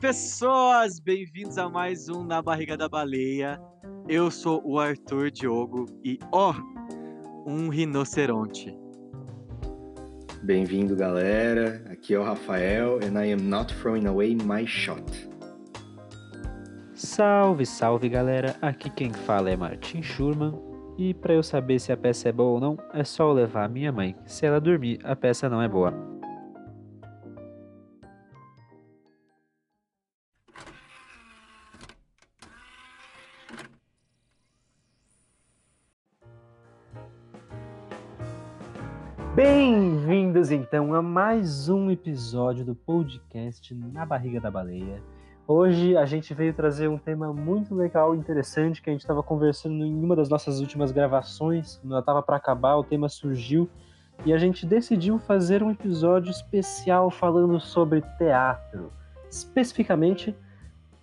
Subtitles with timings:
[0.00, 1.00] pessoas!
[1.00, 3.58] Bem-vindos a mais um Na Barriga da Baleia.
[4.06, 6.54] Eu sou o Arthur Diogo e, ó,
[7.46, 8.76] um rinoceronte.
[10.42, 11.82] Bem-vindo, galera.
[11.90, 15.02] Aqui é o Rafael and I am not throwing away my shot.
[16.94, 18.54] Salve, salve, galera.
[18.60, 20.52] Aqui quem fala é Martin Schurman.
[20.98, 23.64] E para eu saber se a peça é boa ou não, é só eu levar
[23.64, 24.14] a minha mãe.
[24.26, 26.15] Se ela dormir, a peça não é boa.
[40.66, 45.00] Então a mais um episódio do podcast Na Barriga da Baleia.
[45.46, 49.22] Hoje a gente veio trazer um tema muito legal e interessante que a gente estava
[49.22, 51.76] conversando em uma das nossas últimas gravações.
[51.76, 53.70] Quando ela estava para acabar, o tema surgiu
[54.24, 58.90] e a gente decidiu fazer um episódio especial falando sobre teatro.
[59.30, 60.34] Especificamente,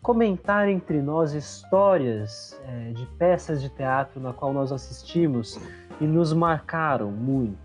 [0.02, 5.58] comentar entre nós histórias é, de peças de teatro na qual nós assistimos
[6.02, 7.64] e nos marcaram muito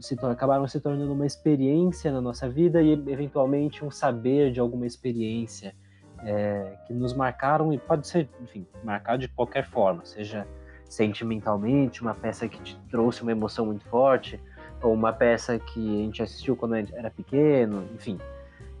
[0.00, 4.86] se acabaram se tornando uma experiência na nossa vida e eventualmente um saber de alguma
[4.86, 5.74] experiência
[6.22, 10.46] é, que nos marcaram e pode ser, enfim, marcar de qualquer forma, seja
[10.88, 14.40] sentimentalmente, uma peça que te trouxe uma emoção muito forte,
[14.82, 18.18] ou uma peça que a gente assistiu quando era pequeno, enfim.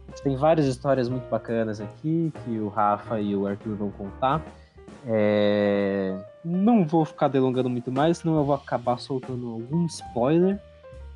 [0.06, 3.90] A gente tem várias histórias muito bacanas aqui que o Rafa e o Arthur vão
[3.90, 4.42] contar.
[5.06, 6.18] É...
[6.44, 10.58] Não vou ficar delongando muito mais, senão eu vou acabar soltando algum spoiler.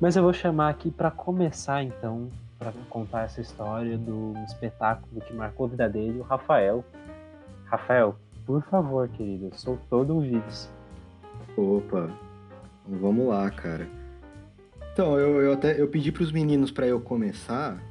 [0.03, 5.33] Mas eu vou chamar aqui para começar então, para contar essa história do espetáculo que
[5.33, 6.83] marcou a vida dele, o Rafael.
[7.63, 8.13] Rafael,
[8.45, 10.69] por favor, querido, sou todo ouvidos.
[11.55, 12.09] Opa,
[12.85, 13.87] vamos lá, cara.
[14.91, 17.81] Então, eu, eu até eu pedi para os meninos para eu começar,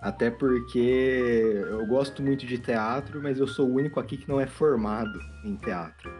[0.00, 4.40] até porque eu gosto muito de teatro, mas eu sou o único aqui que não
[4.40, 6.10] é formado em teatro.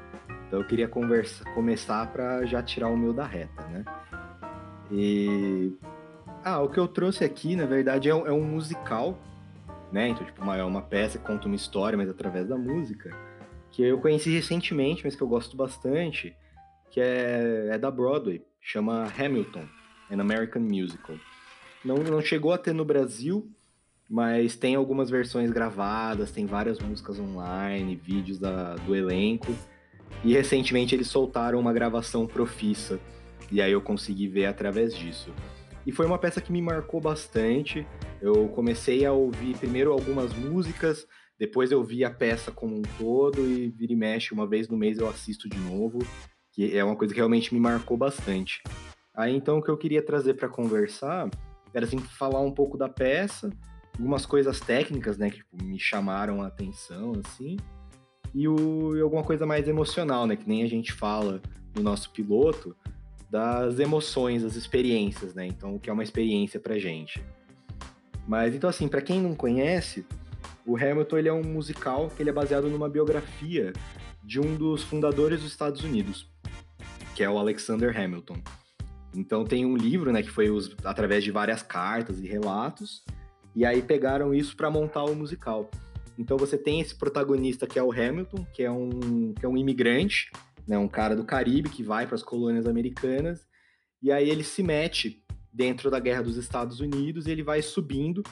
[0.47, 3.87] Então eu queria conversa, começar para já tirar o meu da reta, né?
[4.91, 5.72] E.
[6.45, 9.19] Ah, o que eu trouxe aqui, na verdade, é um, é um musical,
[9.91, 10.09] né?
[10.09, 13.17] Então, tipo, uma, é uma peça que conta uma história, mas através da música,
[13.71, 16.37] que eu conheci recentemente, mas que eu gosto bastante,
[16.91, 19.65] que é, é da Broadway, chama Hamilton,
[20.11, 21.16] an American Musical.
[21.84, 23.51] Não, não chegou a ter no Brasil,
[24.09, 29.55] mas tem algumas versões gravadas, tem várias músicas online, vídeos da, do elenco.
[30.22, 33.01] E recentemente eles soltaram uma gravação profissa
[33.54, 35.32] e aí eu consegui ver através disso.
[35.87, 37.87] E foi uma peça que me marcou bastante.
[38.20, 41.06] Eu comecei a ouvir primeiro algumas músicas,
[41.38, 44.76] depois eu vi a peça como um todo e vira e mexe, uma vez no
[44.76, 46.00] mês eu assisto de novo,
[46.53, 48.60] que é uma coisa que realmente me marcou bastante.
[49.15, 51.31] Aí então o que eu queria trazer para conversar
[51.72, 53.50] era assim falar um pouco da peça,
[53.97, 57.56] algumas coisas técnicas, né, que tipo, me chamaram a atenção assim,
[58.34, 61.41] e, o, e alguma coisa mais emocional, né, que nem a gente fala
[61.76, 62.76] no nosso piloto,
[63.30, 65.46] das emoções, das experiências, né?
[65.46, 67.22] Então, o que é uma experiência pra gente.
[68.26, 70.06] Mas então assim, para quem não conhece,
[70.66, 73.72] o Hamilton ele é um musical que ele é baseado numa biografia
[74.22, 76.30] de um dos fundadores dos Estados Unidos,
[77.14, 78.38] que é o Alexander Hamilton.
[79.14, 83.04] Então tem um livro, né, que foi os, através de várias cartas e relatos,
[83.54, 85.70] e aí pegaram isso para montar o musical.
[86.18, 89.56] Então você tem esse protagonista que é o Hamilton, que é um, que é um
[89.56, 90.30] imigrante
[90.66, 93.47] né, um cara do Caribe que vai para as colônias americanas,
[94.02, 98.22] e aí ele se mete dentro da guerra dos Estados Unidos e ele vai subindo,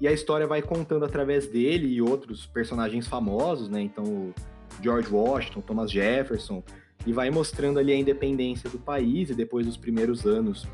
[0.00, 3.80] e a história vai contando através dele e outros personagens famosos, né?
[3.80, 4.34] Então,
[4.82, 6.62] George Washington, Thomas Jefferson,
[7.06, 10.66] e vai mostrando ali a independência do país e depois dos primeiros anos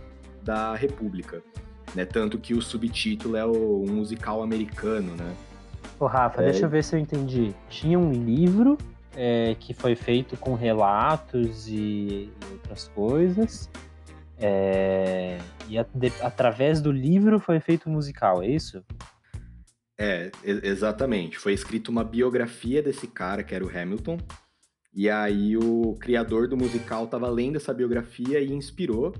[0.43, 1.43] da República.
[1.95, 2.05] Né?
[2.05, 5.35] Tanto que o subtítulo é o um musical americano, né?
[5.99, 6.47] Ô, Rafa, é...
[6.47, 7.55] deixa eu ver se eu entendi.
[7.69, 8.79] Tinha um livro
[9.17, 13.71] é, que foi feito com relatos e, e outras coisas.
[14.39, 15.39] É,
[15.69, 18.85] e a, de, através do livro foi feito musical, é isso?
[19.99, 21.39] É, exatamente.
[21.39, 24.19] Foi escrito uma biografia desse cara, que era o Hamilton.
[24.95, 29.13] E aí o criador do musical estava lendo essa biografia e inspirou.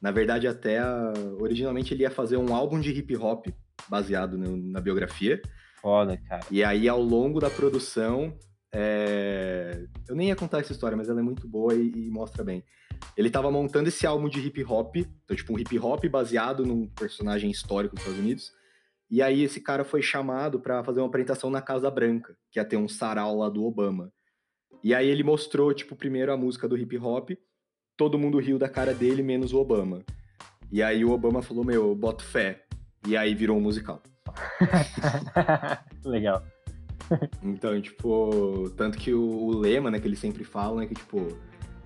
[0.00, 1.12] Na verdade, até a...
[1.38, 3.46] originalmente ele ia fazer um álbum de hip hop
[3.88, 5.40] baseado no, na biografia.
[5.80, 6.42] Foda, cara.
[6.50, 8.34] E aí, ao longo da produção,
[8.74, 9.86] é...
[10.08, 12.64] Eu nem ia contar essa história, mas ela é muito boa e, e mostra bem.
[13.16, 16.88] Ele estava montando esse álbum de hip hop, então, tipo, um hip hop baseado num
[16.88, 18.52] personagem histórico dos Estados Unidos.
[19.08, 22.64] E aí esse cara foi chamado para fazer uma apresentação na Casa Branca, que ia
[22.64, 24.12] ter um sarau lá do Obama.
[24.82, 27.30] E aí ele mostrou, tipo, primeiro a música do hip hop,
[27.96, 30.04] todo mundo riu da cara dele, menos o Obama.
[30.72, 32.64] E aí o Obama falou, meu, boto fé.
[33.06, 34.02] E aí virou um musical.
[36.04, 36.42] Legal.
[37.42, 41.36] Então, tipo, tanto que o, o, lema, né, que eles sempre falam é que, tipo,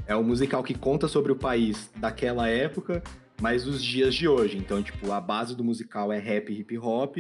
[0.07, 3.03] é um musical que conta sobre o país daquela época,
[3.41, 4.57] mas os dias de hoje.
[4.57, 7.19] Então, tipo, a base do musical é rap e hip hop.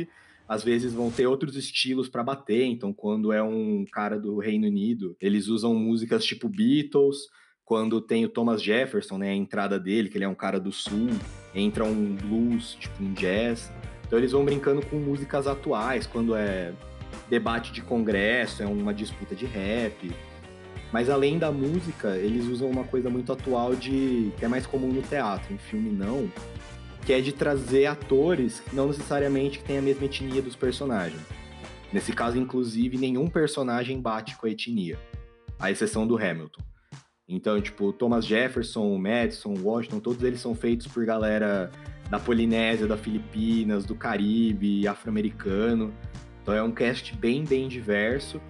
[0.48, 2.64] Às vezes vão ter outros estilos para bater.
[2.64, 7.18] Então, quando é um cara do Reino Unido, eles usam músicas tipo Beatles.
[7.64, 10.72] Quando tem o Thomas Jefferson, né, a entrada dele, que ele é um cara do
[10.72, 11.10] sul,
[11.54, 13.70] entra um blues, tipo um jazz.
[14.06, 16.72] Então eles vão brincando com músicas atuais, quando é
[17.28, 20.10] debate de congresso, é uma disputa de rap.
[20.92, 24.88] Mas além da música, eles usam uma coisa muito atual de que é mais comum
[24.88, 26.30] no teatro, em filme não,
[27.04, 31.20] que é de trazer atores que não necessariamente têm a mesma etnia dos personagens.
[31.92, 34.98] Nesse caso, inclusive, nenhum personagem bate com a etnia,
[35.58, 36.62] à exceção do Hamilton.
[37.28, 41.70] Então, tipo, Thomas Jefferson, Madison, Washington, todos eles são feitos por galera
[42.08, 45.92] da Polinésia, da Filipinas, do Caribe, afro-americano.
[46.48, 48.40] Então é um cast bem, bem diverso,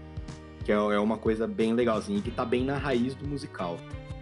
[0.64, 3.76] que é, é uma coisa bem legalzinha, que tá bem na raiz do musical.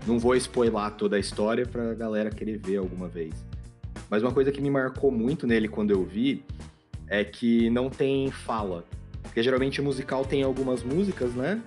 [0.07, 3.35] Não vou spoiler toda a história pra galera querer ver alguma vez.
[4.09, 6.43] Mas uma coisa que me marcou muito nele quando eu vi
[7.07, 8.83] é que não tem fala.
[9.23, 11.61] Porque geralmente o musical tem algumas músicas, né?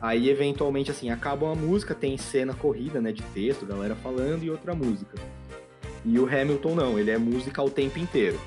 [0.00, 4.50] Aí, eventualmente, assim, acaba uma música, tem cena corrida, né, de texto, galera falando e
[4.50, 5.18] outra música.
[6.06, 8.40] E o Hamilton não, ele é música o tempo inteiro.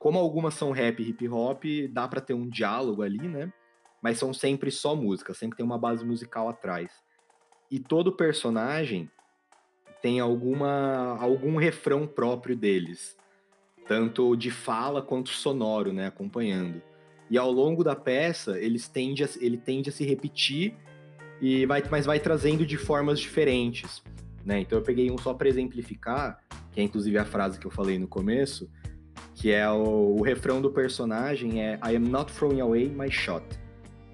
[0.00, 1.62] Como algumas são rap e hip hop,
[1.92, 3.52] dá para ter um diálogo ali, né?
[4.02, 6.90] Mas são sempre só música, sempre tem uma base musical atrás.
[7.70, 9.10] E todo personagem
[10.00, 13.14] tem alguma algum refrão próprio deles,
[13.86, 16.80] tanto de fala quanto sonoro, né, acompanhando.
[17.28, 20.74] E ao longo da peça, eles tende a, ele tende a se repetir
[21.42, 24.02] e vai, mas vai trazendo de formas diferentes,
[24.46, 24.60] né?
[24.60, 26.40] Então eu peguei um só para exemplificar,
[26.72, 28.66] que é inclusive a frase que eu falei no começo,
[29.40, 33.42] que é o, o, refrão do personagem é I am not throwing away my shot,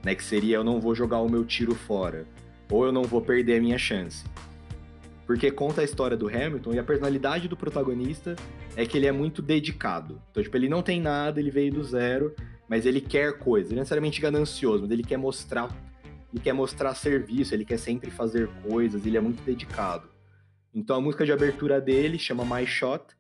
[0.05, 0.15] né?
[0.15, 2.25] Que seria eu não vou jogar o meu tiro fora,
[2.71, 4.25] ou eu não vou perder a minha chance.
[5.27, 8.37] Porque conta a história do Hamilton e a personalidade do protagonista
[8.77, 10.23] é que ele é muito dedicado.
[10.31, 12.33] Então, tipo, ele não tem nada, ele veio do zero,
[12.69, 13.71] mas ele quer coisa.
[13.71, 15.77] Ele é necessariamente ganancioso, mas ele quer mostrar,
[16.33, 20.09] ele quer mostrar serviço, ele quer sempre fazer coisas, ele é muito dedicado.
[20.73, 23.17] Então a música de abertura dele chama My Shot,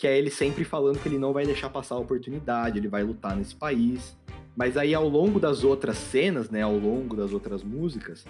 [0.00, 3.02] que é ele sempre falando que ele não vai deixar passar a oportunidade, ele vai
[3.02, 4.16] lutar nesse país.
[4.56, 8.24] Mas aí ao longo das outras cenas, né, ao longo das outras músicas,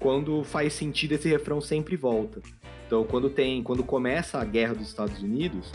[0.00, 2.42] quando faz sentido esse refrão sempre volta.
[2.88, 5.70] Então quando tem, quando começa a guerra dos Estados Unidos,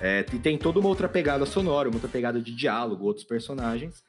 [0.00, 4.04] é, e tem toda uma outra pegada sonora, uma outra pegada de diálogo, outros personagens.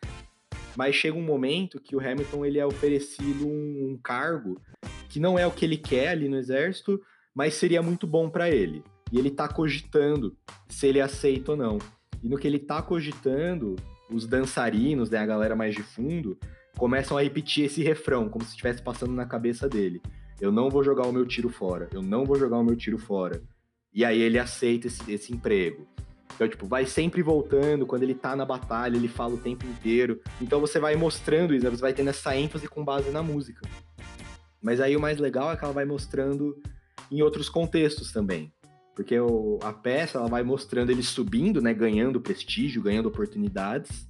[0.77, 4.61] Mas chega um momento que o Hamilton ele é oferecido um, um cargo
[5.09, 7.01] que não é o que ele quer ali no exército,
[7.33, 10.35] mas seria muito bom para ele e ele tá cogitando
[10.67, 11.77] se ele aceita ou não.
[12.21, 13.75] E no que ele tá cogitando,
[14.11, 16.37] os dançarinos, né, a galera mais de fundo,
[16.77, 20.01] começam a repetir esse refrão, como se estivesse passando na cabeça dele.
[20.39, 22.97] Eu não vou jogar o meu tiro fora, eu não vou jogar o meu tiro
[22.97, 23.41] fora.
[23.93, 25.87] E aí ele aceita esse, esse emprego.
[26.35, 30.21] Então, tipo, vai sempre voltando, quando ele tá na batalha, ele fala o tempo inteiro.
[30.41, 31.71] Então você vai mostrando isso, né?
[31.71, 33.61] você vai tendo essa ênfase com base na música.
[34.61, 36.61] Mas aí o mais legal é que ela vai mostrando
[37.11, 38.53] em outros contextos também.
[38.99, 44.05] Porque o, a peça ela vai mostrando ele subindo, né, ganhando prestígio, ganhando oportunidades,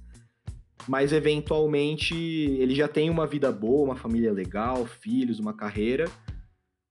[0.88, 6.10] mas eventualmente ele já tem uma vida boa, uma família legal, filhos, uma carreira,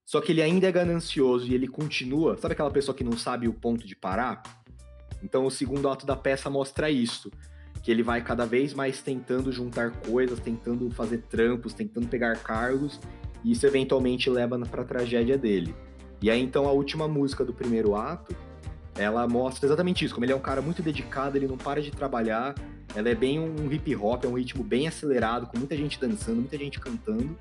[0.02, 2.38] só que ele ainda é ganancioso e ele continua.
[2.38, 4.42] Sabe aquela pessoa que não sabe o ponto de parar?
[5.22, 7.30] Então o segundo ato da peça mostra isso.
[7.82, 12.98] Que ele vai cada vez mais tentando juntar coisas, tentando fazer trampos, tentando pegar cargos,
[13.44, 15.74] e isso eventualmente leva para a tragédia dele.
[16.22, 18.34] E aí, então, a última música do primeiro ato,
[18.94, 21.90] ela mostra exatamente isso, como ele é um cara muito dedicado, ele não para de
[21.90, 22.54] trabalhar,
[22.94, 26.36] ela é bem um hip hop, é um ritmo bem acelerado, com muita gente dançando,
[26.36, 27.36] muita gente cantando.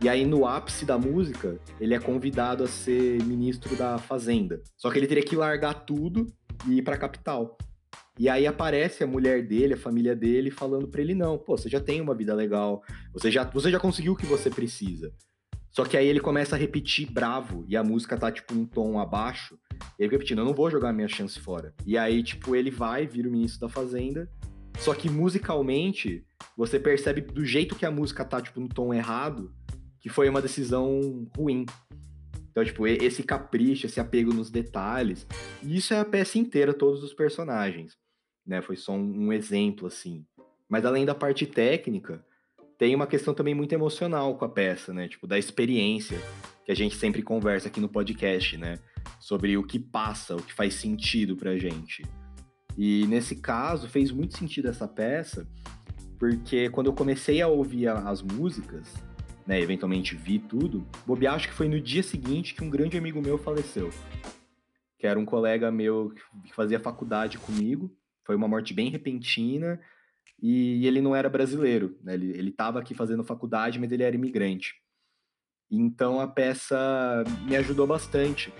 [0.00, 4.60] E aí, no ápice da música, ele é convidado a ser ministro da Fazenda.
[4.76, 6.26] Só que ele teria que largar tudo
[6.68, 7.56] e ir pra capital.
[8.18, 11.68] E aí aparece a mulher dele, a família dele, falando para ele: não, pô, você
[11.68, 12.82] já tem uma vida legal,
[13.12, 15.12] você já, você já conseguiu o que você precisa.
[15.74, 19.00] Só que aí ele começa a repetir bravo e a música tá tipo um tom
[19.00, 19.58] abaixo.
[19.98, 21.74] Ele repetindo, eu não vou jogar minha chance fora.
[21.84, 24.30] E aí, tipo, ele vai, vira o ministro da Fazenda.
[24.78, 26.24] Só que musicalmente,
[26.56, 29.52] você percebe do jeito que a música tá, tipo, no tom errado,
[29.98, 31.66] que foi uma decisão ruim.
[32.52, 35.26] Então, tipo, esse capricho, esse apego nos detalhes.
[35.60, 37.98] E isso é a peça inteira, todos os personagens.
[38.46, 38.62] Né?
[38.62, 40.24] Foi só um exemplo, assim.
[40.68, 42.24] Mas além da parte técnica,
[42.78, 45.08] tem uma questão também muito emocional com a peça, né?
[45.08, 46.18] Tipo, da experiência
[46.64, 48.78] que a gente sempre conversa aqui no podcast, né?
[49.20, 52.02] Sobre o que passa, o que faz sentido pra gente.
[52.76, 55.46] E nesse caso, fez muito sentido essa peça,
[56.18, 58.92] porque quando eu comecei a ouvir as músicas,
[59.46, 63.22] né, eventualmente vi tudo, bobear acho que foi no dia seguinte que um grande amigo
[63.22, 63.90] meu faleceu.
[64.98, 66.12] Que era um colega meu
[66.44, 67.94] que fazia faculdade comigo.
[68.24, 69.78] Foi uma morte bem repentina
[70.40, 72.14] e ele não era brasileiro, né?
[72.14, 74.74] Ele estava aqui fazendo faculdade, mas ele era imigrante.
[75.70, 78.52] Então a peça me ajudou bastante,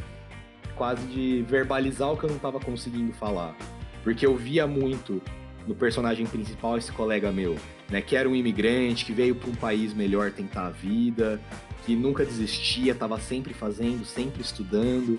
[0.76, 3.56] quase de verbalizar o que eu não estava conseguindo falar.
[4.02, 5.22] Porque eu via muito
[5.66, 7.56] no personagem principal esse colega meu,
[7.90, 11.40] né, que era um imigrante, que veio para um país melhor tentar a vida,
[11.84, 15.18] que nunca desistia, estava sempre fazendo, sempre estudando.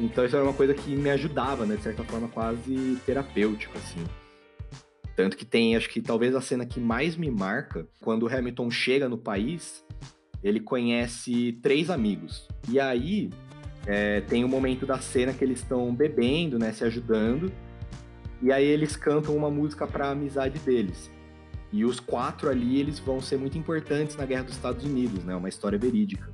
[0.00, 4.04] Então isso era uma coisa que me ajudava, né, de certa forma quase terapêutico assim.
[5.22, 8.68] Tanto que tem, acho que talvez a cena que mais me marca, quando o Hamilton
[8.72, 9.84] chega no país,
[10.42, 12.48] ele conhece três amigos.
[12.68, 13.30] E aí
[13.86, 17.52] é, tem o um momento da cena que eles estão bebendo, né, se ajudando.
[18.42, 21.08] E aí eles cantam uma música para a amizade deles.
[21.70, 25.36] E os quatro ali, eles vão ser muito importantes na Guerra dos Estados Unidos, né?
[25.36, 26.28] Uma história verídica.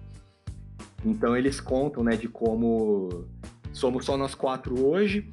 [1.04, 3.26] Então eles contam, né, de como
[3.70, 5.30] somos só nós quatro hoje,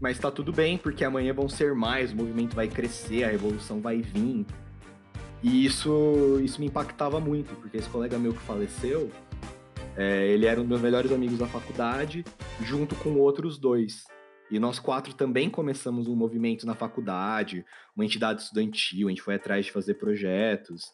[0.00, 3.80] mas tá tudo bem, porque amanhã vão ser mais, o movimento vai crescer, a revolução
[3.80, 4.46] vai vir.
[5.42, 9.10] E isso, isso me impactava muito, porque esse colega meu que faleceu,
[9.96, 12.24] é, ele era um dos meus melhores amigos da faculdade,
[12.62, 14.04] junto com outros dois.
[14.50, 17.64] E nós quatro também começamos um movimento na faculdade,
[17.94, 20.92] uma entidade estudantil, a gente foi atrás de fazer projetos.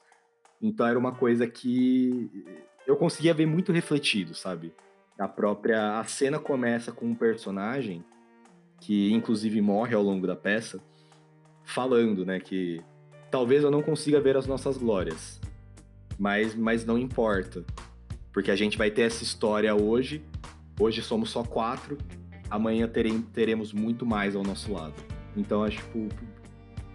[0.60, 2.28] Então era uma coisa que
[2.86, 4.75] eu conseguia ver muito refletido, sabe?
[5.18, 8.04] A própria a cena começa com um personagem
[8.80, 10.80] que inclusive morre ao longo da peça,
[11.64, 12.80] falando, né, que
[13.30, 15.40] talvez eu não consiga ver as nossas glórias,
[16.18, 17.64] mas mas não importa,
[18.33, 20.23] porque a gente vai ter essa história hoje.
[20.78, 21.97] Hoje somos só quatro,
[22.50, 24.95] amanhã terem, teremos muito mais ao nosso lado.
[25.35, 26.09] Então, acho tipo,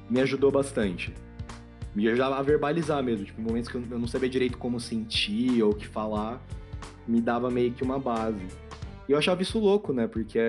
[0.10, 1.14] me ajudou bastante.
[1.96, 5.72] Me ajudava a verbalizar mesmo, tipo, momentos que eu não sabia direito como sentir ou
[5.72, 6.42] o que falar,
[7.08, 8.46] me dava meio que uma base.
[9.12, 10.08] E eu achava isso louco, né?
[10.08, 10.40] Porque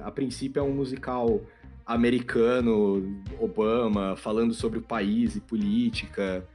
[0.00, 1.40] a princípio é um musical
[1.84, 6.46] americano, Obama, falando sobre o país e política.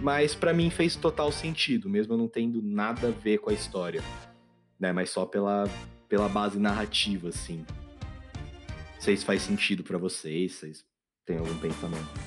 [0.00, 4.02] Mas para mim fez total sentido, mesmo não tendo nada a ver com a história.
[4.80, 4.92] Né?
[4.92, 5.62] Mas só pela,
[6.08, 7.64] pela base narrativa, assim.
[8.94, 10.84] Não sei se faz sentido para vocês, vocês
[11.24, 12.20] têm algum pensamento.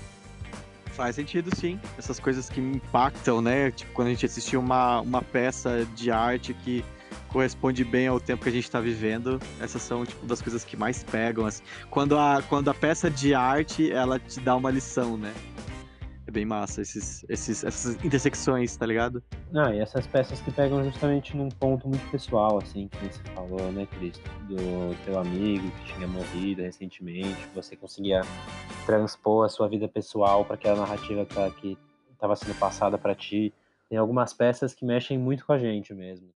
[0.94, 1.78] Faz sentido, sim.
[1.98, 3.72] Essas coisas que me impactam, né?
[3.72, 6.82] Tipo, quando a gente assistiu uma, uma peça de arte que
[7.28, 10.78] corresponde bem ao tempo que a gente está vivendo, essas são, tipo, das coisas que
[10.78, 11.64] mais pegam, assim.
[11.90, 15.34] Quando a, quando a peça de arte, ela te dá uma lição, né?
[16.26, 19.22] É bem massa esses, esses, essas intersecções, tá ligado?
[19.54, 23.72] Ah, e essas peças que pegam justamente num ponto muito pessoal, assim, que você falou,
[23.74, 24.24] né, Cristo?
[24.48, 28.22] Do teu amigo que tinha morrido recentemente, você conseguia
[28.86, 31.52] transpor a sua vida pessoal para aquela narrativa que tá
[32.14, 33.54] estava sendo passada para ti.
[33.90, 36.30] Tem algumas peças que mexem muito com a gente mesmo.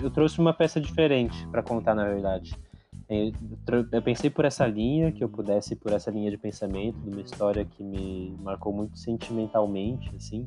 [0.00, 2.54] Eu trouxe uma peça diferente para contar, na verdade.
[3.92, 7.20] Eu pensei por essa linha, que eu pudesse por essa linha de pensamento, de uma
[7.20, 10.46] história que me marcou muito sentimentalmente, assim,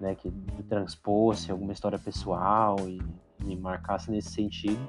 [0.00, 0.30] né, que
[0.68, 3.00] transpôs alguma história pessoal e
[3.44, 4.80] me marcasse nesse sentido.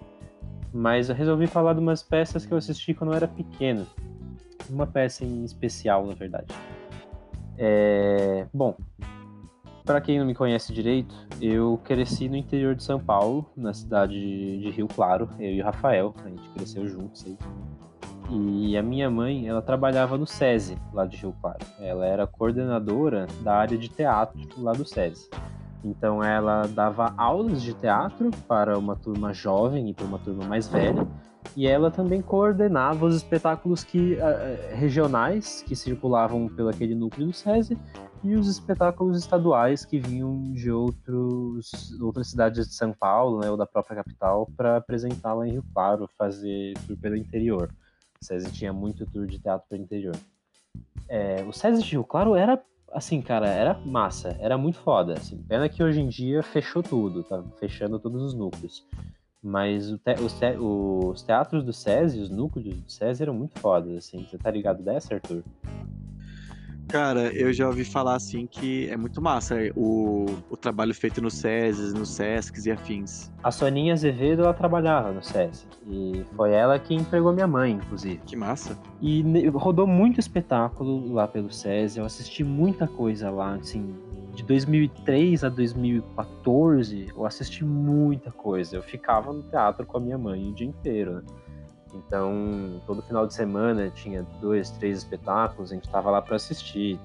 [0.72, 3.88] Mas eu resolvi falar de umas peças que eu assisti quando eu era pequeno.
[4.70, 6.54] Uma peça em especial, na verdade.
[7.58, 8.48] É...
[8.54, 8.75] Bom,
[9.86, 14.13] para quem não me conhece direito, eu cresci no interior de São Paulo, na cidade
[14.13, 17.38] de Rio Claro, eu e o Rafael, a gente cresceu juntos aí.
[18.30, 21.60] E a minha mãe, ela trabalhava no SESI, lá de Rio Claro.
[21.80, 25.30] Ela era coordenadora da área de teatro lá do SESI.
[25.84, 30.68] Então ela dava aulas de teatro para uma turma jovem e para uma turma mais
[30.68, 31.06] velha.
[31.58, 37.34] E ela também coordenava os espetáculos que, uh, regionais que circulavam pelo aquele núcleo do
[37.34, 37.78] SESI
[38.24, 43.58] e os espetáculos estaduais que vinham de outros, outras cidades de São Paulo, né, ou
[43.58, 47.70] da própria capital, para apresentar lá em Rio Claro, fazer tour pelo interior.
[48.22, 50.15] O SESI tinha muito tour de teatro pelo interior.
[51.10, 52.63] É, o SESI de Rio Claro era,
[52.94, 55.13] assim, cara, era massa, era muito foda.
[55.13, 55.38] Assim.
[55.44, 58.86] Pena que hoje em dia fechou tudo, tá fechando todos os núcleos.
[59.42, 63.98] Mas te, os, te, os, teatros do SESI, os núcleos do SESI eram muito fodas,
[63.98, 64.24] assim.
[64.24, 65.44] Você tá ligado dessa, Arthur?
[66.88, 71.30] Cara, eu já ouvi falar assim que é muito massa o, o trabalho feito no
[71.30, 73.32] SESI, no SESCs e afins.
[73.44, 75.66] A Soninha Azevedo, ela trabalhava no SESI.
[75.88, 78.20] E foi ela que empregou minha mãe, inclusive.
[78.25, 78.78] Que massa.
[79.02, 82.00] E rodou muito espetáculo lá pelo SESI.
[82.00, 83.96] Eu assisti muita coisa lá, assim,
[84.34, 88.75] de 2003 a 2014, eu assisti muita coisa.
[88.75, 91.16] Eu ficava no teatro com a minha mãe o dia inteiro.
[91.16, 91.22] Né?
[91.94, 97.00] Então, todo final de semana tinha dois, três espetáculos, a gente estava lá para assistir.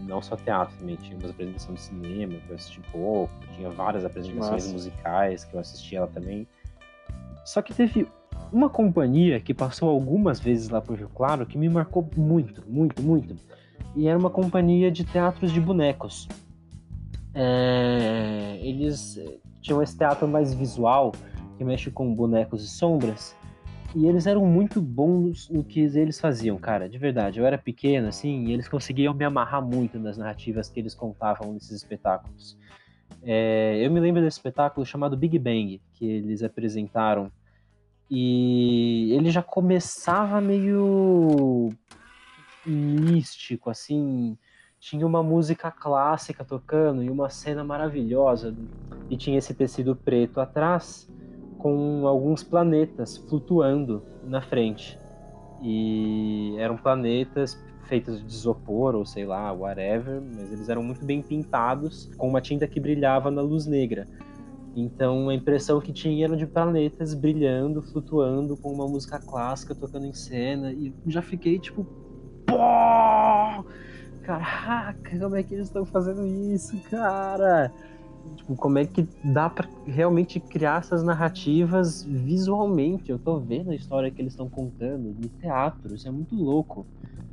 [0.00, 4.04] Não só teatro também, tinha umas apresentações de cinema que eu assisti pouco, tinha várias
[4.04, 4.72] apresentações Nossa.
[4.72, 6.46] musicais que eu assistia lá também.
[7.44, 8.08] Só que teve
[8.52, 13.02] uma companhia que passou algumas vezes lá por Rio Claro que me marcou muito, muito,
[13.02, 13.36] muito.
[13.94, 16.28] E era uma companhia de teatros de bonecos.
[17.34, 21.12] É, eles eh, tinham esse teatro mais visual,
[21.56, 23.34] que mexe com bonecos e sombras.
[23.94, 27.38] E eles eram muito bons no que eles faziam, cara, de verdade.
[27.38, 31.52] Eu era pequeno, assim, e eles conseguiam me amarrar muito nas narrativas que eles contavam
[31.52, 32.56] nesses espetáculos.
[33.22, 37.30] É, eu me lembro desse espetáculo chamado Big Bang, que eles apresentaram.
[38.10, 41.70] E ele já começava meio
[42.64, 44.38] místico, assim,
[44.80, 48.54] tinha uma música clássica tocando e uma cena maravilhosa.
[49.10, 51.10] E tinha esse tecido preto atrás
[51.62, 54.98] com alguns planetas flutuando na frente.
[55.62, 61.22] E eram planetas feitos de isopor ou sei lá, whatever, mas eles eram muito bem
[61.22, 64.08] pintados com uma tinta que brilhava na luz negra.
[64.74, 70.06] Então a impressão que tinha era de planetas brilhando, flutuando com uma música clássica tocando
[70.06, 71.84] em cena e já fiquei tipo,
[72.44, 72.56] pô!
[74.22, 77.72] caraca, como é que eles estão fazendo isso, cara?
[78.36, 83.10] Tipo, como é que dá para realmente criar essas narrativas visualmente?
[83.10, 86.86] Eu tô vendo a história que eles estão contando no teatro, isso é muito louco.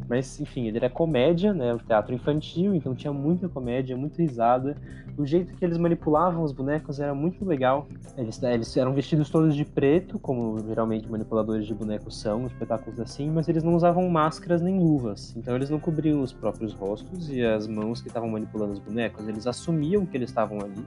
[0.10, 1.72] Mas, enfim, ele era comédia, né?
[1.72, 4.76] O teatro infantil, então tinha muita comédia, muita risada.
[5.16, 7.88] O jeito que eles manipulavam os bonecos era muito legal.
[8.18, 13.30] Eles, eles eram vestidos todos de preto, como geralmente manipuladores de bonecos são, espetáculos assim,
[13.30, 15.36] mas eles não usavam máscaras nem luvas.
[15.38, 19.28] Então eles não cobriam os próprios rostos e as mãos que estavam manipulando os bonecos.
[19.28, 20.84] Eles assumiam que eles estavam ali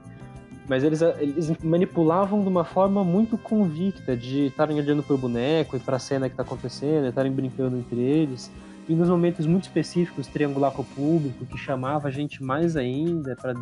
[0.65, 5.75] mas eles, eles manipulavam de uma forma muito convicta de estarem olhando para o boneco
[5.75, 8.49] e para a cena que está acontecendo, estarem brincando entre eles
[8.87, 13.35] e nos momentos muito específicos triangular com o público, que chamava a gente mais ainda
[13.35, 13.53] para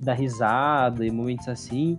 [0.00, 1.98] dar risada e momentos assim.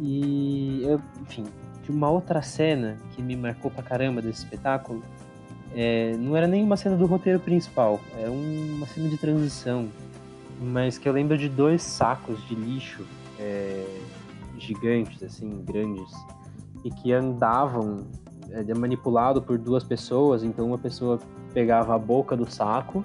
[0.00, 1.44] E, eu, enfim,
[1.88, 5.02] uma outra cena que me marcou pra caramba desse espetáculo.
[5.74, 9.88] É, não era nem uma cena do roteiro principal, era uma cena de transição,
[10.60, 13.04] mas que eu lembro de dois sacos de lixo
[13.38, 13.84] é,
[14.58, 16.10] gigantes, assim, grandes,
[16.84, 18.06] e que andavam
[18.50, 21.20] é, manipulado por duas pessoas, então uma pessoa
[21.58, 23.04] pegava a boca do saco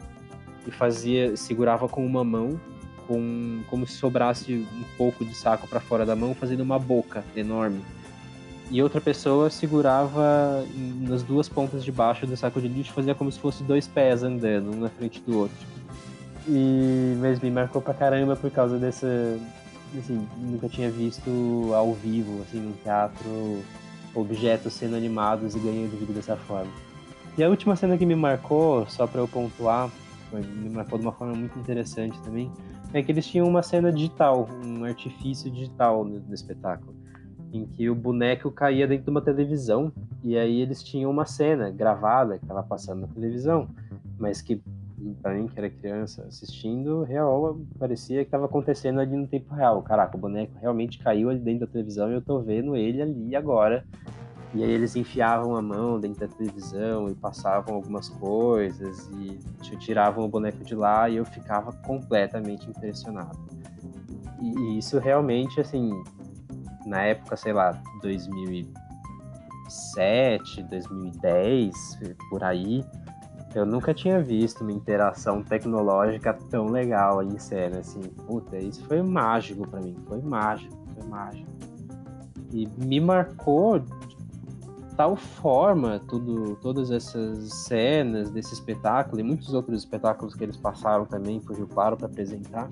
[0.68, 2.60] e fazia, segurava com uma mão,
[3.08, 7.24] com como se sobrasse um pouco de saco para fora da mão, fazendo uma boca
[7.36, 7.82] enorme.
[8.70, 10.64] E outra pessoa segurava
[11.02, 14.22] nas duas pontas de baixo do saco de lixo, fazia como se fosse dois pés
[14.22, 15.66] andando, um na frente do outro.
[16.48, 19.08] E mas me marcou pra caramba por causa dessa,
[19.98, 23.64] assim, nunca tinha visto ao vivo, assim, no teatro,
[24.14, 26.93] objetos sendo animados e ganhando vida dessa forma.
[27.36, 29.90] E a última cena que me marcou, só para eu pontuar,
[30.32, 32.52] me marcou de uma forma muito interessante também,
[32.94, 36.96] é que eles tinham uma cena digital, um artifício digital no, no espetáculo,
[37.52, 39.92] em que o boneco caía dentro de uma televisão
[40.24, 43.68] e aí eles tinham uma cena gravada que estava passando na televisão,
[44.20, 44.62] mas que
[45.22, 49.82] para mim que era criança assistindo, real parecia que estava acontecendo ali no tempo real.
[49.82, 53.36] Caraca, o boneco realmente caiu ali dentro da televisão e eu tô vendo ele ali
[53.36, 53.84] agora
[54.54, 59.40] e aí eles enfiavam a mão dentro da televisão e passavam algumas coisas e
[59.78, 63.40] tiravam o boneco de lá e eu ficava completamente impressionado.
[64.40, 66.04] E, isso realmente, assim,
[66.86, 72.86] na época, sei lá, 2007, 2010, por aí,
[73.56, 78.02] eu nunca tinha visto uma interação tecnológica tão legal em cena, assim.
[78.02, 81.50] Puta, isso foi mágico para mim, foi mágico, foi mágico.
[82.52, 83.82] E me marcou
[84.96, 91.06] tal forma tudo, todas essas cenas desse espetáculo e muitos outros espetáculos que eles passaram
[91.06, 92.70] também por Rio Claro para apresentar,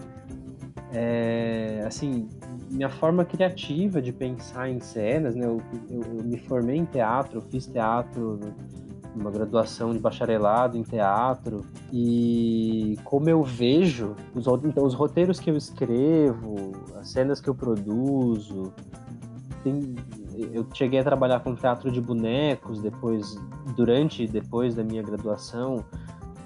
[0.94, 2.28] é, assim,
[2.70, 5.46] minha forma criativa de pensar em cenas, né?
[5.46, 8.40] Eu, eu, eu me formei em teatro, fiz teatro,
[9.16, 15.50] uma graduação de bacharelado em teatro e como eu vejo os, então, os roteiros que
[15.50, 18.74] eu escrevo, as cenas que eu produzo,
[19.64, 19.96] tem,
[20.54, 23.36] eu cheguei a trabalhar com teatro de bonecos depois,
[23.76, 25.86] durante e depois da minha graduação,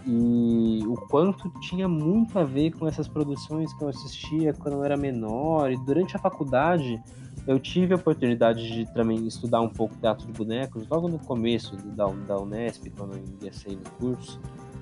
[0.07, 4.83] e o quanto tinha muito a ver com essas produções que eu assistia quando eu
[4.83, 7.01] era menor, e durante a faculdade
[7.47, 11.75] eu tive a oportunidade de também estudar um pouco teatro de bonecos, logo no começo
[11.77, 14.39] da, da Unesp, quando eu ingressei no curso,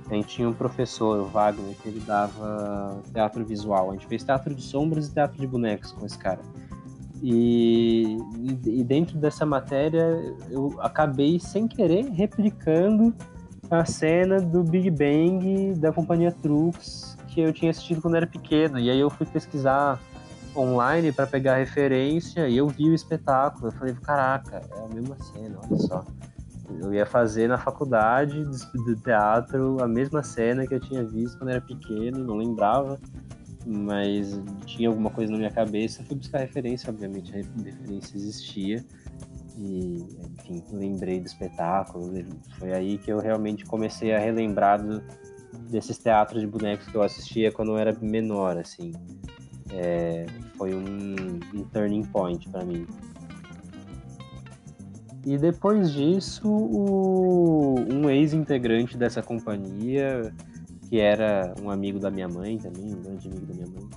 [0.10, 3.90] A gente tinha um professor, o Wagner, que ele dava teatro visual.
[3.90, 6.42] A gente fez teatro de sombras e teatro de bonecos com esse cara.
[7.26, 8.18] E,
[8.66, 10.20] e dentro dessa matéria
[10.52, 13.16] eu acabei sem querer replicando
[13.72, 18.78] a cena do Big Bang da companhia Trux que eu tinha assistido quando era pequeno.
[18.78, 20.02] E aí eu fui pesquisar
[20.54, 23.68] online para pegar referência e eu vi o espetáculo.
[23.68, 26.04] Eu falei, caraca, é a mesma cena, olha só.
[26.82, 28.44] Eu ia fazer na faculdade
[28.86, 33.00] de teatro a mesma cena que eu tinha visto quando era pequeno, não lembrava
[33.66, 38.86] mas tinha alguma coisa na minha cabeça, fui buscar referência, obviamente a referência existia.
[39.58, 40.06] E,
[40.50, 42.12] enfim, lembrei do espetáculo.
[42.58, 45.02] Foi aí que eu realmente comecei a relembrar do,
[45.70, 48.92] desses teatros de bonecos que eu assistia quando eu era menor, assim.
[49.72, 50.26] É,
[50.58, 51.16] foi um,
[51.54, 52.88] um turning point para mim.
[55.26, 60.34] E depois disso, o, um ex-integrante dessa companhia
[60.94, 63.90] que era um amigo da minha mãe também, um grande amigo da minha mãe.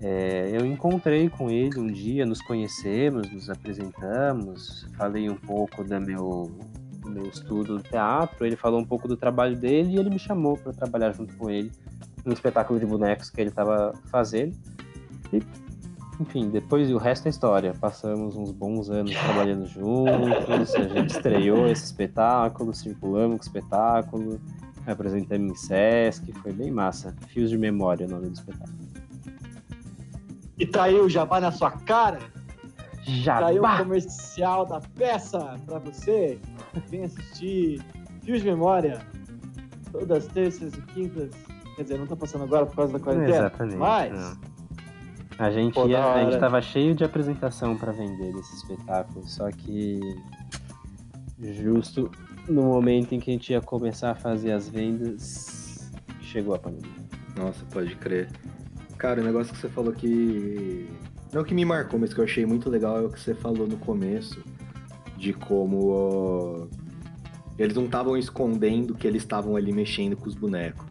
[0.00, 6.00] É, eu encontrei com ele um dia, nos conhecemos, nos apresentamos, falei um pouco do
[6.00, 6.50] meu,
[7.02, 10.18] do meu estudo do teatro, ele falou um pouco do trabalho dele e ele me
[10.18, 11.70] chamou para trabalhar junto com ele
[12.24, 14.56] no espetáculo de bonecos que ele estava fazendo.
[15.30, 15.42] E,
[16.18, 17.74] enfim, depois o resto é história.
[17.78, 24.40] Passamos uns bons anos trabalhando juntos, a gente estreou esse espetáculo, circulamos com o espetáculo,
[24.86, 27.14] Apresentando em Sesc, foi bem massa.
[27.28, 28.78] Fios de Memória, o nome do espetáculo.
[30.58, 32.20] E tá aí o Jabá na sua cara?
[33.02, 33.40] Jabá!
[33.40, 36.38] Tá aí o comercial da peça pra você.
[36.88, 37.82] Vem assistir
[38.22, 39.00] Fios de Memória.
[39.92, 41.30] Todas as terças e quintas.
[41.74, 43.36] Quer dizer, não tá passando agora por causa da quarentena.
[43.36, 43.76] Exatamente.
[43.76, 44.12] Mas.
[44.12, 44.56] Não.
[45.38, 49.50] A gente, Pô, ia, a gente tava cheio de apresentação para vender desse espetáculo, só
[49.50, 50.00] que
[51.38, 52.10] justo
[52.48, 56.90] no momento em que a gente ia começar a fazer as vendas, chegou a pandemia.
[57.36, 58.28] Nossa, pode crer.
[58.98, 60.88] Cara, o negócio que você falou que.
[61.32, 63.66] Não que me marcou, mas que eu achei muito legal é o que você falou
[63.66, 64.42] no começo.
[65.16, 66.68] De como.
[67.58, 70.86] Eles não estavam escondendo que eles estavam ali mexendo com os bonecos.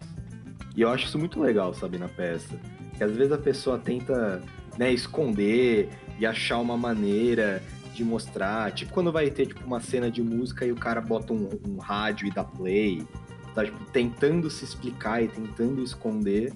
[0.75, 2.59] E eu acho isso muito legal, sabe, na peça.
[2.97, 4.41] Que às vezes a pessoa tenta
[4.77, 5.89] né, esconder
[6.19, 7.61] e achar uma maneira
[7.95, 8.71] de mostrar.
[8.71, 11.77] Tipo quando vai ter tipo, uma cena de música e o cara bota um, um
[11.77, 13.05] rádio e dá play.
[13.53, 16.53] Tá tipo, tentando se explicar e tentando esconder.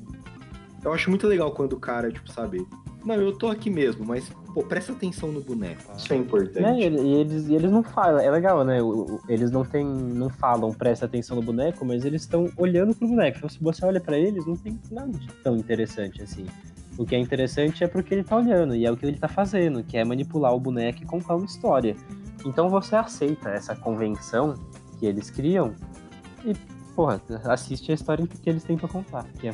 [0.84, 2.66] Eu acho muito legal quando o cara, tipo, sabe?
[3.06, 5.82] Não, eu tô aqui mesmo, mas, pô, presta atenção no boneco.
[5.96, 6.84] Isso é importante.
[6.84, 8.78] É, e, eles, e eles não falam, é legal, né?
[9.28, 13.38] Eles não tem, não falam, presta atenção no boneco, mas eles estão olhando pro boneco.
[13.38, 16.46] Então, se você olha para eles, não tem nada de tão interessante assim.
[17.00, 19.30] O que é interessante é porque ele tá olhando, e é o que ele tá
[19.30, 21.96] fazendo, que é manipular o boneco e contar uma história.
[22.46, 24.56] Então você aceita essa convenção
[25.00, 25.74] que eles criam
[26.44, 26.54] e,
[26.94, 29.54] porra, assiste a história que eles têm pra contar, que é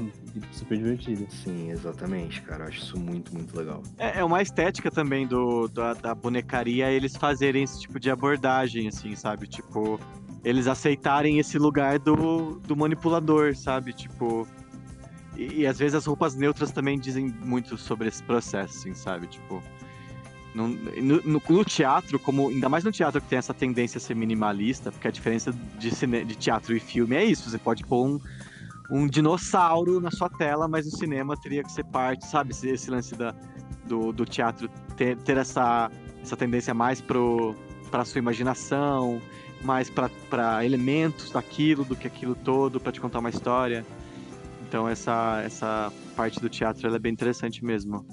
[0.52, 1.28] super divertido.
[1.30, 2.64] Sim, exatamente, cara.
[2.64, 3.84] Eu acho isso muito, muito legal.
[4.00, 8.88] É, é uma estética também do, da, da bonecaria eles fazerem esse tipo de abordagem,
[8.88, 9.46] assim, sabe?
[9.46, 10.00] Tipo,
[10.44, 13.94] eles aceitarem esse lugar do, do manipulador, sabe?
[13.94, 14.48] Tipo,
[15.36, 19.28] e, e, às vezes as roupas neutras também dizem muito sobre esse processo, assim, sabe?
[19.28, 19.62] Tipo.
[20.54, 24.16] No, no, no, teatro, como ainda mais no teatro que tem essa tendência a ser
[24.16, 28.06] minimalista, porque a diferença de, cine, de teatro e filme é isso, você pode pôr
[28.08, 28.20] um,
[28.90, 32.52] um dinossauro na sua tela, mas o cinema teria que ser parte, sabe?
[32.52, 33.36] Esse, esse lance da,
[33.86, 37.20] do, do teatro ter, ter essa, essa tendência mais para
[37.92, 39.22] a sua imaginação,
[39.62, 43.86] mais para elementos daquilo, do que aquilo todo, para te contar uma história.
[44.68, 48.06] Então essa, essa parte do teatro é bem interessante mesmo.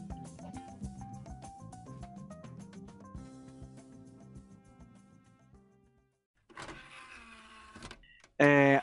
[8.39, 8.81] É,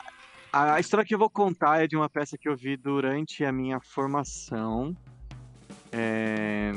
[0.52, 3.52] a história que eu vou contar é de uma peça que eu vi durante a
[3.52, 4.96] minha formação.
[5.92, 6.72] É,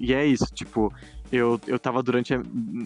[0.00, 0.92] e é isso, tipo,
[1.30, 2.42] eu, eu tava durante a,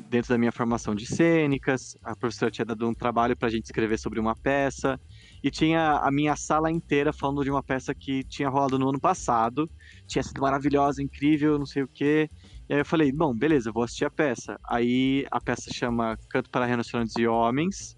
[0.09, 3.98] dentro da minha formação de cênicas, a professora tinha dado um trabalho pra gente escrever
[3.98, 4.98] sobre uma peça,
[5.42, 9.00] e tinha a minha sala inteira falando de uma peça que tinha rolado no ano
[9.00, 9.70] passado,
[10.07, 12.29] tinha sido maravilhosa, incrível, não sei o quê.
[12.68, 14.59] E aí eu falei, bom, beleza, vou assistir a peça.
[14.68, 17.96] Aí a peça chama Canto para Rinocerontes e Homens,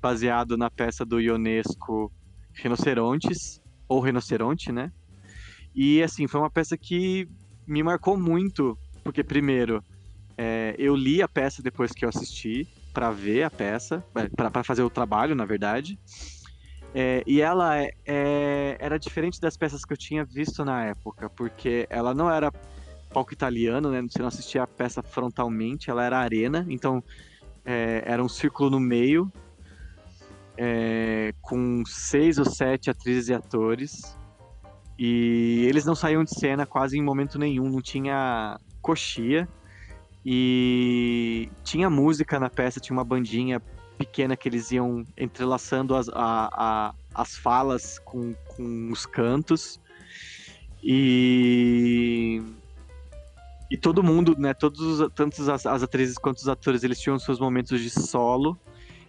[0.00, 2.12] baseado na peça do Ionesco
[2.56, 4.90] Rinocerontes, ou Rinoceronte, né?
[5.74, 7.26] E assim, foi uma peça que
[7.66, 9.82] me marcou muito, porque primeiro,
[10.38, 14.04] é, eu li a peça depois que eu assisti, para ver a peça,
[14.36, 15.98] para fazer o trabalho, na verdade.
[16.94, 21.28] É, e ela é, é, era diferente das peças que eu tinha visto na época,
[21.30, 22.52] porque ela não era
[23.12, 24.00] palco italiano, né?
[24.02, 27.02] Você não assistia a peça frontalmente, ela era arena, então
[27.64, 29.30] é, era um círculo no meio.
[30.56, 34.16] é, com seis ou sete atrizes e atores.
[34.98, 39.48] E eles não saíam de cena quase em momento nenhum, não tinha coxia.
[40.24, 43.60] E tinha música na peça, tinha uma bandinha
[43.98, 46.14] pequena que eles iam entrelaçando as, a,
[46.52, 49.80] a, as falas com, com os cantos.
[50.82, 52.42] E
[53.70, 57.40] e todo mundo, né, todos tanto as, as, atrizes quanto os atores, eles tinham seus
[57.40, 58.56] momentos de solo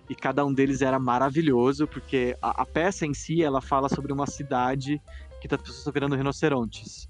[0.10, 4.14] e cada um deles era maravilhoso, porque a, a peça em si, ela fala sobre
[4.14, 5.02] uma cidade
[5.42, 7.08] que tá, as pessoas estão virando rinocerontes.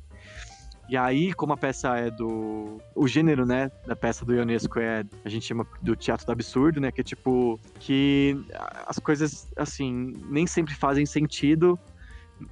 [0.88, 2.80] E aí, como a peça é do.
[2.94, 5.04] O gênero, né, da peça do Ionesco é.
[5.24, 6.92] A gente chama do teatro do absurdo, né?
[6.92, 7.60] Que é tipo.
[7.80, 8.40] Que
[8.86, 11.80] as coisas, assim, nem sempre fazem sentido.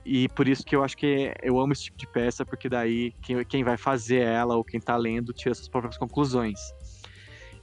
[0.05, 3.13] E por isso que eu acho que eu amo esse tipo de peça, porque daí
[3.21, 6.59] quem, quem vai fazer ela ou quem tá lendo tira suas próprias conclusões.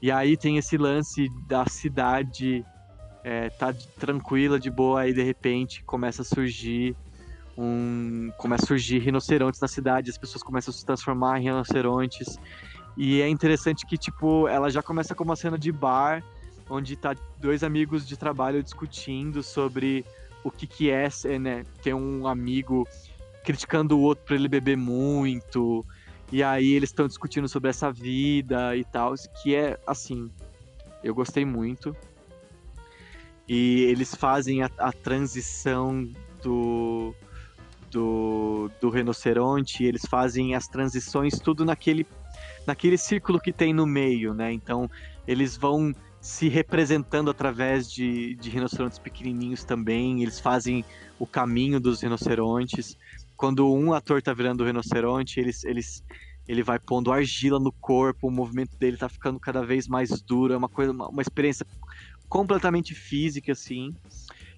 [0.03, 2.65] E aí tem esse lance da cidade
[3.25, 6.97] é, tá tranquila, de boa, aí de repente começa a surgir
[7.63, 12.39] um começa a surgir rinocerontes na cidade, as pessoas começam a se transformar em rinocerontes.
[12.97, 16.25] E é interessante que, tipo, ela já começa com uma cena de bar,
[16.69, 20.05] onde tá dois amigos de trabalho discutindo sobre
[20.43, 22.87] o que que é, né, ter um amigo
[23.45, 25.85] criticando o outro por ele beber muito.
[26.33, 30.31] E aí eles estão discutindo sobre essa vida e tal, que é assim,
[31.03, 31.95] eu gostei muito.
[33.49, 36.09] E eles fazem a, a transição
[36.43, 37.13] do
[37.91, 42.07] do, do rinoceronte, eles fazem as transições tudo naquele,
[42.67, 44.53] naquele círculo que tem no meio, né?
[44.53, 44.91] Então
[45.27, 50.85] eles vão se representando através de, de rinocerontes pequenininhos também, eles fazem
[51.19, 52.97] o caminho dos rinocerontes.
[53.37, 56.05] Quando um ator tá virando o rinoceronte, eles, eles,
[56.47, 60.53] ele vai pondo argila no corpo, o movimento dele tá ficando cada vez mais duro,
[60.53, 61.67] é uma coisa, uma, uma experiência
[62.29, 63.95] completamente física, assim.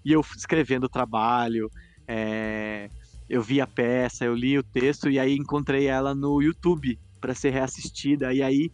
[0.04, 1.70] E eu escrevendo o trabalho,
[2.08, 2.90] é,
[3.32, 7.34] eu vi a peça, eu li o texto e aí encontrei ela no YouTube para
[7.34, 8.30] ser reassistida.
[8.30, 8.70] E aí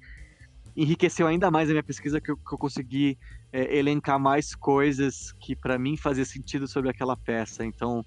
[0.77, 3.17] enriqueceu ainda mais a minha pesquisa que eu, que eu consegui
[3.53, 7.65] é, elencar mais coisas que para mim fazia sentido sobre aquela peça.
[7.65, 8.05] Então,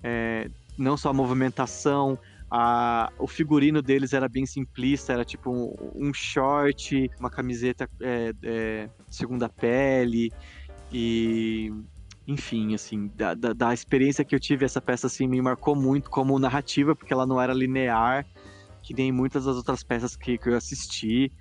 [0.00, 2.16] é, não só a movimentação,
[2.48, 8.32] a, o figurino deles era bem simplista, era tipo um, um short, uma camiseta é,
[8.44, 10.32] é segunda pele
[10.92, 11.72] e
[12.28, 16.10] enfim, assim, da, da, da, experiência que eu tive, essa peça, assim, me marcou muito
[16.10, 18.26] como narrativa, porque ela não era linear,
[18.82, 21.32] que nem muitas das outras peças que, que eu assisti.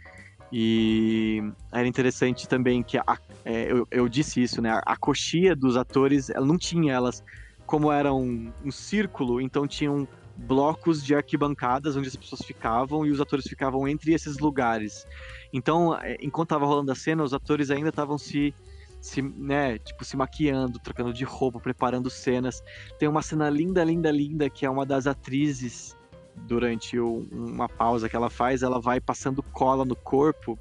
[0.50, 5.54] E era interessante também que, a, é, eu, eu, disse isso, né, a, a coxia
[5.54, 7.21] dos atores, ela não tinha elas,
[7.65, 13.12] como era um, um círculo, então tinham blocos de arquibancadas onde as pessoas ficavam e
[13.12, 15.06] os atores ficavam entre esses lugares.
[15.52, 18.54] Então, é, enquanto estava rolando a cena, os atores ainda estavam se
[18.99, 22.63] se, né, tipo, se maquiando, trocando de roupa, preparando cenas.
[22.99, 25.97] Tem uma cena linda, linda, linda, que é uma das atrizes,
[26.45, 30.57] durante o, uma pausa que ela faz, ela vai passando cola no corpo.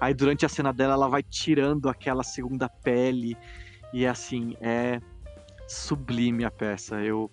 [0.00, 3.36] Aí durante a cena dela, ela vai tirando aquela segunda pele.
[3.92, 5.00] E assim, é
[5.68, 7.00] sublime a peça.
[7.02, 7.30] Eu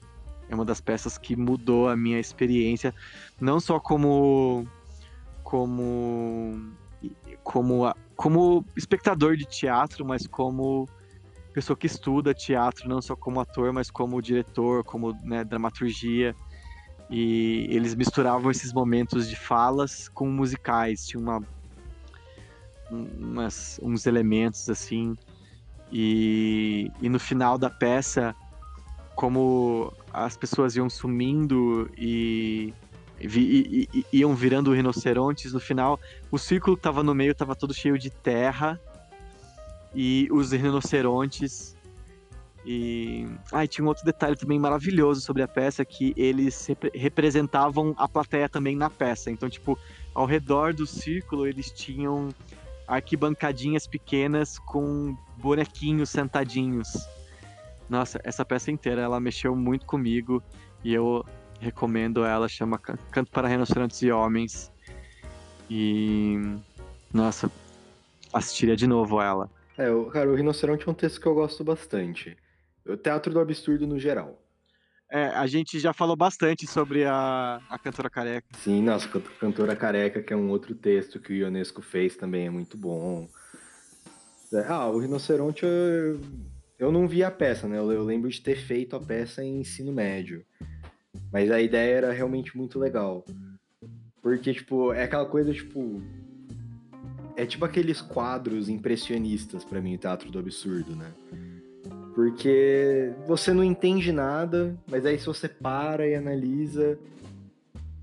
[0.49, 2.93] é uma das peças que mudou a minha experiência,
[3.39, 4.65] não só como
[5.43, 6.71] como
[7.43, 10.87] como como espectador de teatro, mas como
[11.53, 16.35] pessoa que estuda teatro, não só como ator, mas como diretor, como né, dramaturgia.
[17.09, 21.41] E eles misturavam esses momentos de falas com musicais, tinha uma,
[22.91, 25.15] umas, uns elementos assim.
[25.91, 28.35] E, e no final da peça,
[29.15, 32.73] como as pessoas iam sumindo e
[33.19, 35.53] e, e, e, iam virando rinocerontes.
[35.53, 35.99] No final,
[36.31, 38.79] o círculo que tava no meio tava todo cheio de terra.
[39.95, 41.75] E os rinocerontes.
[42.65, 43.25] E.
[43.51, 47.95] Ah, e tinha um outro detalhe também maravilhoso sobre a peça: que eles rep representavam
[47.97, 49.31] a plateia também na peça.
[49.31, 49.77] Então, tipo,
[50.13, 52.29] ao redor do círculo eles tinham
[52.87, 57.07] arquibancadinhas pequenas com bonequinhos sentadinhos.
[57.89, 60.43] Nossa, essa peça inteira ela mexeu muito comigo
[60.83, 61.25] e eu
[61.59, 64.71] recomendo ela, chama Canto para Rinocerontes e Homens.
[65.69, 66.35] E.
[67.13, 67.51] Nossa,
[68.33, 69.49] assistiria de novo ela.
[69.77, 72.37] É, cara, o Rinoceronte é um texto que eu gosto bastante.
[72.85, 74.41] O teatro do absurdo no geral.
[75.09, 78.47] É, a gente já falou bastante sobre a, a Cantora Careca.
[78.61, 79.07] Sim, nossa,
[79.39, 83.27] Cantora Careca, que é um outro texto que o Ionesco fez também, é muito bom.
[84.53, 86.19] É, ah, o Rinoceronte, eu,
[86.77, 87.77] eu não vi a peça, né?
[87.77, 90.45] Eu, eu lembro de ter feito a peça em ensino médio.
[91.31, 93.25] Mas a ideia era realmente muito legal.
[94.21, 96.01] Porque, tipo, é aquela coisa, tipo.
[97.35, 101.11] É tipo aqueles quadros impressionistas para mim, o teatro do absurdo, né?
[102.15, 106.97] Porque você não entende nada, mas aí se você para e analisa,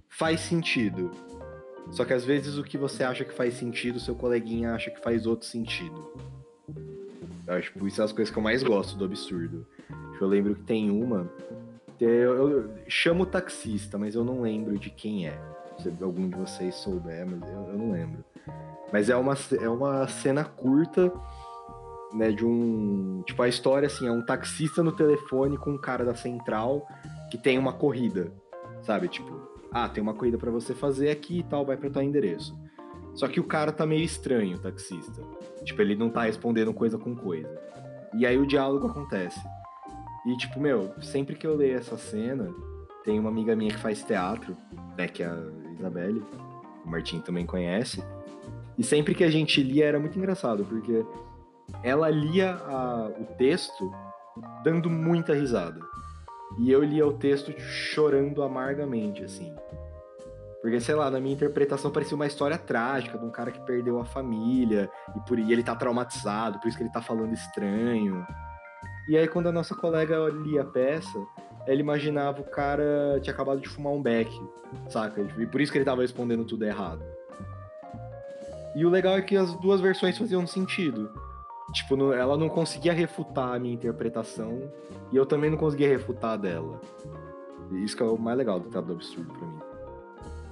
[0.09, 1.11] faz sentido.
[1.91, 5.01] Só que às vezes o que você acha que faz sentido, seu coleguinha acha que
[5.01, 6.13] faz outro sentido.
[7.47, 9.67] Eu acho que isso é as coisas que eu mais gosto do absurdo.
[10.21, 11.31] Eu lembro que tem uma.
[12.05, 15.41] Eu, eu, eu chamo taxista, mas eu não lembro de quem é.
[15.79, 18.25] Se algum de vocês souber, mas eu, eu não lembro.
[18.93, 21.13] Mas é uma, é uma cena curta
[22.13, 23.23] né, de um.
[23.27, 26.87] Tipo, a história assim, é um taxista no telefone com um cara da central
[27.31, 28.31] que tem uma corrida.
[28.83, 29.09] Sabe?
[29.09, 29.41] Tipo,
[29.73, 32.55] ah, tem uma corrida para você fazer aqui e tal, vai para tal endereço.
[33.15, 35.23] Só que o cara tá meio estranho, o taxista.
[35.65, 37.49] Tipo, ele não tá respondendo coisa com coisa.
[38.13, 39.41] E aí o diálogo acontece.
[40.27, 42.49] E, tipo, meu, sempre que eu leio essa cena,
[43.05, 44.57] tem uma amiga minha que faz teatro,
[44.97, 45.39] né, que é a
[45.79, 46.23] Isabelle,
[46.85, 48.03] o Martim também conhece.
[48.79, 51.05] E sempre que a gente lia era muito engraçado, porque
[51.83, 53.93] ela lia a, o texto
[54.63, 55.81] dando muita risada.
[56.59, 59.55] E eu lia o texto chorando amargamente, assim.
[60.63, 64.01] Porque, sei lá, na minha interpretação parecia uma história trágica de um cara que perdeu
[64.01, 68.27] a família e, por, e ele tá traumatizado, por isso que ele tá falando estranho.
[69.09, 71.19] E aí, quando a nossa colega lia a peça,
[71.67, 74.31] ela imaginava o cara tinha acabado de fumar um beck,
[74.89, 75.27] saca?
[75.39, 77.03] E por isso que ele tava respondendo tudo errado.
[78.75, 81.11] E o legal é que as duas versões faziam sentido.
[81.73, 84.71] Tipo, ela não conseguia refutar a minha interpretação
[85.13, 86.81] e eu também não conseguia refutar a dela.
[87.73, 89.59] Isso que é o mais legal do Teatro do Absurdo pra mim.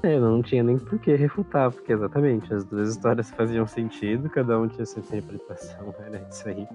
[0.03, 4.59] É, não tinha nem por que refutar, porque exatamente, as duas histórias faziam sentido, cada
[4.59, 6.67] um tinha sua interpretação, era isso aí.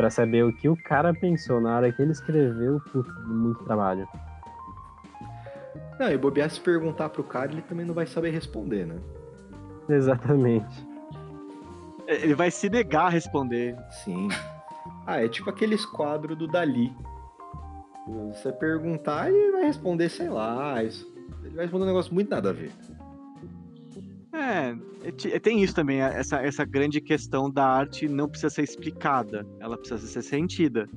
[0.00, 4.08] Pra saber o que o cara pensou na hora que ele escreveu, puta, muito trabalho.
[5.98, 8.98] Não, e bobear se perguntar pro cara, ele também não vai saber responder, né?
[9.90, 10.88] Exatamente.
[12.06, 13.76] Ele vai se negar a responder.
[13.90, 14.28] Sim.
[15.06, 16.96] Ah, é tipo aqueles quadros do Dali.
[18.32, 20.82] Você perguntar, ele vai responder, sei lá.
[20.82, 21.06] Isso...
[21.44, 22.72] Ele vai responder um negócio muito nada a ver.
[24.32, 24.76] É,
[25.34, 29.76] é tem isso também, essa, essa grande questão da arte não precisa ser explicada, ela
[29.76, 30.88] precisa ser sentida.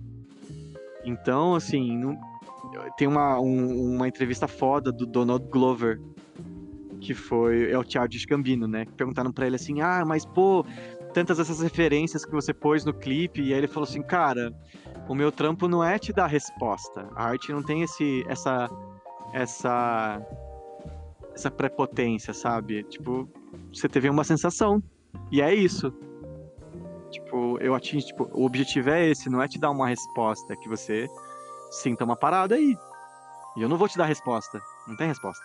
[1.04, 2.18] Então, assim, não,
[2.98, 6.00] tem uma, um, uma entrevista foda do Donald Glover,
[7.02, 8.86] que foi é o Childish Gambino, né?
[8.96, 10.66] Perguntaram para ele assim: "Ah, mas pô,
[11.14, 14.54] tantas essas referências que você pôs no clipe", e aí ele falou assim: "Cara,
[15.10, 17.08] o meu trampo não é te dar resposta.
[17.16, 18.70] A arte não tem esse essa
[19.34, 20.22] essa
[21.34, 22.84] essa prepotência, sabe?
[22.84, 23.28] Tipo,
[23.72, 24.82] você teve uma sensação.
[25.32, 25.94] E é isso.
[27.12, 30.56] Tipo, eu atingo, tipo, o objetivo é esse, não é te dar uma resposta, é
[30.56, 31.08] que você
[31.72, 32.76] sinta uma parada aí.
[33.56, 34.60] E eu não vou te dar resposta.
[34.88, 35.44] Não tem resposta.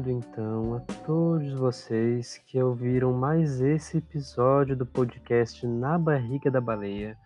[0.00, 6.60] Obrigado, então, a todos vocês que ouviram mais esse episódio do podcast Na Barriga da
[6.60, 7.16] Baleia.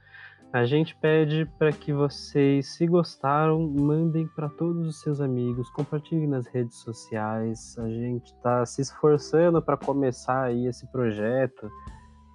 [0.52, 6.28] A gente pede para que vocês, se gostaram, mandem para todos os seus amigos, compartilhem
[6.28, 7.76] nas redes sociais.
[7.78, 11.68] A gente está se esforçando para começar aí esse projeto.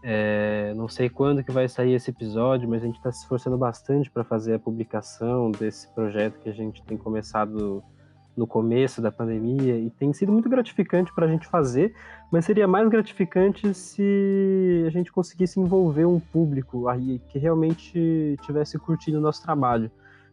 [0.04, 3.58] É, não sei quando que vai sair esse episódio, mas a gente está se esforçando
[3.58, 7.84] bastante para fazer a publicação desse projeto que a gente tem começado
[8.40, 11.94] no começo da pandemia e tem sido muito gratificante para a gente fazer,
[12.32, 18.80] mas seria mais gratificante se a gente conseguisse envolver um público aí que realmente tivesse
[18.80, 19.92] curtindo o nosso trabalho.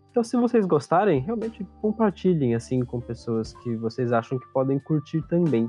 [0.09, 5.21] Então, se vocês gostarem, realmente compartilhem assim com pessoas que vocês acham que podem curtir
[5.23, 5.69] também.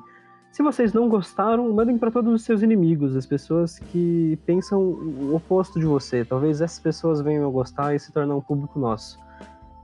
[0.51, 5.35] Se vocês não gostaram, mandem para todos os seus inimigos, as pessoas que pensam o
[5.35, 6.23] oposto de você.
[6.23, 9.19] Talvez essas pessoas venham a gostar e se tornar um público nosso.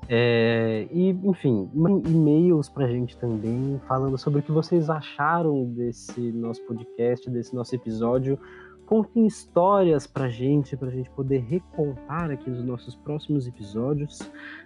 [0.10, 1.70] É, e, enfim,
[2.06, 7.74] e-mails pra gente também, falando sobre o que vocês acharam desse nosso podcast, desse nosso
[7.76, 8.38] episódio.
[8.86, 14.20] Contem histórias pra gente, pra gente poder recontar aqui nos nossos próximos episódios.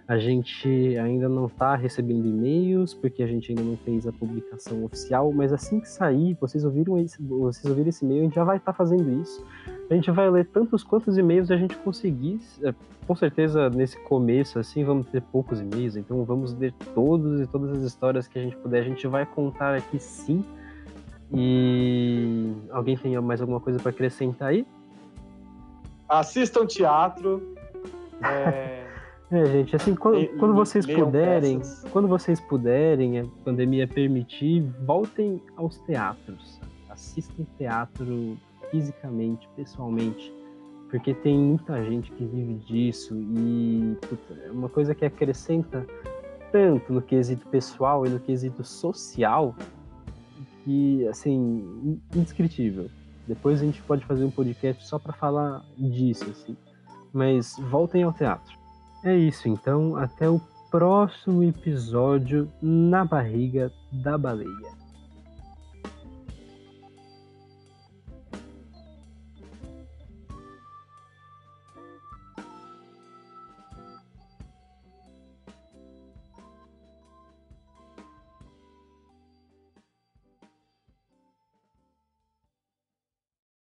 [0.06, 4.84] A gente ainda não tá recebendo e-mails, porque a gente ainda não fez a publicação
[4.84, 8.44] oficial, mas assim que sair, vocês ouviram esse, vocês ouviram esse e-mail, a gente já
[8.44, 9.44] vai estar tá fazendo isso.
[9.90, 12.40] A gente vai ler tantos quantos e-mails a gente conseguir.
[12.62, 12.74] É,
[13.06, 17.78] com certeza, nesse começo, assim, vamos ter poucos e-mails, então vamos ler todos e todas
[17.78, 18.82] as histórias que a gente puder.
[18.82, 20.44] A gente vai contar aqui sim.
[21.32, 24.66] E alguém tem mais alguma coisa para acrescentar aí?
[26.08, 27.54] Assistam teatro.
[28.22, 28.84] É...
[29.30, 31.90] é, gente, assim, quando, quando vocês puderem, peças.
[31.90, 36.58] quando vocês puderem, a pandemia permitir, voltem aos teatros.
[36.88, 38.36] Assistam teatro
[38.70, 40.32] fisicamente, pessoalmente.
[40.90, 45.86] porque tem muita gente que vive disso e puta, é uma coisa que acrescenta
[46.50, 49.54] tanto no quesito pessoal e no quesito social
[50.68, 52.90] que, assim, indescritível.
[53.26, 56.54] Depois a gente pode fazer um podcast só para falar disso, assim.
[57.10, 58.54] Mas voltem ao teatro.
[59.02, 59.96] É isso, então.
[59.96, 60.38] Até o
[60.70, 64.77] próximo episódio na barriga da baleia.